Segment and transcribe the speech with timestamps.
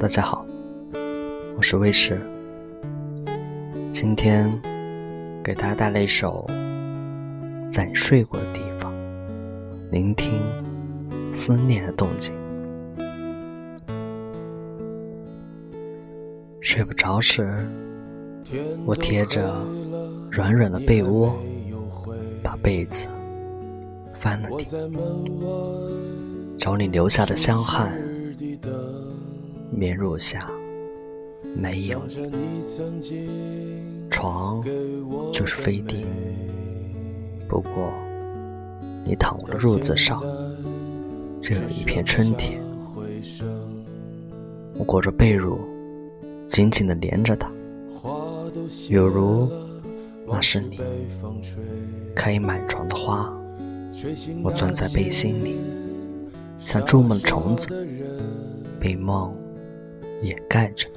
[0.00, 0.44] 大家好，
[1.56, 2.20] 我是魏迟，
[3.90, 4.52] 今天
[5.42, 6.44] 给大家带来一首
[7.70, 8.92] 《在你睡过的地方》，
[9.90, 10.42] 聆听
[11.32, 12.34] 思念的动静。
[16.60, 17.64] 睡不着时，
[18.84, 19.54] 我贴着
[20.30, 21.34] 软软的被窝，
[22.42, 23.08] 把被子
[24.18, 24.66] 翻了底，
[26.58, 27.96] 找你留下的香汗。
[29.76, 30.48] 棉褥下
[31.56, 32.00] 没有
[34.08, 34.62] 床，
[35.32, 36.06] 就是飞地。
[37.48, 37.92] 不过，
[39.04, 40.20] 你躺我的褥子上，
[41.40, 42.60] 就有一片春天。
[44.76, 45.58] 我裹着被褥，
[46.46, 47.50] 紧紧地连着它，
[48.88, 49.50] 有如
[50.26, 50.80] 那是你
[52.14, 53.32] 开满床的花。
[54.42, 55.56] 我钻在被心里，
[56.58, 57.68] 像筑梦的虫子，
[58.80, 59.34] 被梦。
[60.24, 60.88] 掩盖着，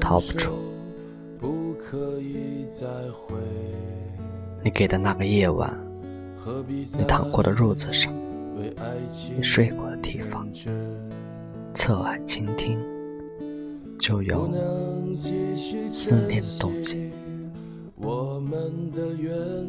[0.00, 0.52] 逃不出。
[4.64, 5.78] 你给的那个夜晚，
[6.66, 8.14] 你躺过的褥子上，
[9.36, 10.48] 你睡过的地方，
[11.74, 12.80] 侧耳倾听，
[13.98, 14.48] 就有
[15.90, 17.12] 思念的动静。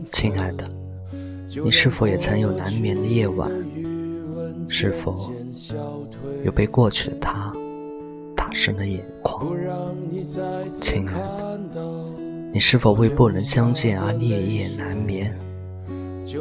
[0.10, 0.70] 亲爱的，
[1.64, 3.52] 你是否也曾有难眠的夜晚？
[4.68, 5.32] 是否
[6.46, 7.54] 有被过去的他？
[8.54, 9.46] 深的眼眶，
[10.80, 11.14] 亲爱
[11.74, 11.82] 的，
[12.54, 15.38] 你是否为不能相见而夜夜难眠？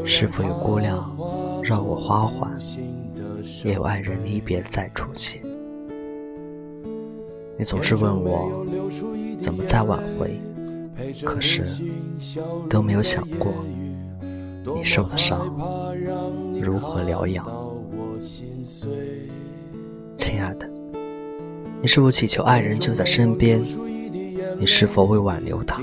[0.06, 0.98] 是否有姑娘
[1.62, 2.52] 绕我花环，
[3.64, 5.40] 也有爱人离别再出现？
[7.58, 8.64] 你总是问我
[9.38, 10.38] 怎么再挽回，
[11.24, 11.64] 可是
[12.68, 13.52] 都没有想过
[14.74, 15.50] 你受的伤
[16.60, 17.44] 如何疗养，
[20.16, 20.68] 亲爱的。
[21.82, 23.60] 你是否祈求爱人就在身边？
[24.56, 25.82] 你是否为挽留他，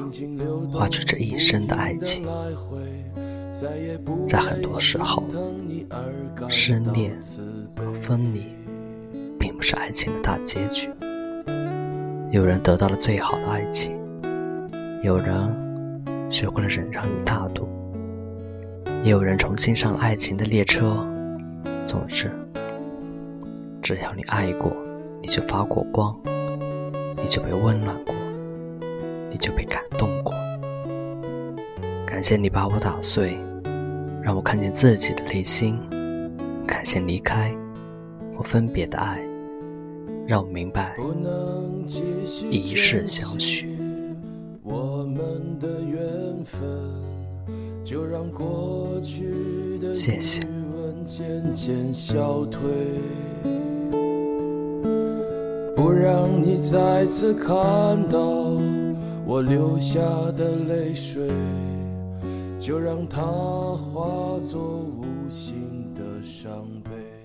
[0.72, 2.26] 花去这一生的爱情？
[4.26, 5.22] 在很多时候，
[6.48, 7.12] 失恋、
[8.02, 8.46] 分离，
[9.38, 10.90] 并不是爱情的大结局。
[12.31, 13.98] 有人得到了最好的爱情，
[15.04, 15.36] 有人
[16.30, 17.68] 学会了忍让与大度，
[19.04, 21.06] 也有人重新上了爱情的列车。
[21.84, 22.31] 总之，
[23.81, 24.72] 只要你爱过。
[25.22, 26.18] 你就发过光，
[27.18, 28.16] 你就被温暖过，
[29.30, 30.34] 你就被感动过。
[32.06, 33.38] 感谢你把我打碎，
[34.22, 35.80] 让我看见自己的内心。
[36.66, 37.56] 感谢离开
[38.35, 39.22] 或分别的爱，
[40.28, 40.96] 让我明白
[42.50, 43.78] 一世相许。
[44.63, 46.63] 我们的缘分，
[47.84, 50.41] 就让过去的谢谢。
[55.79, 57.47] 不让你再次看
[58.09, 58.19] 到
[59.25, 60.01] 我流下
[60.35, 61.29] 的泪水，
[62.59, 67.19] 就让它化作无形的伤悲。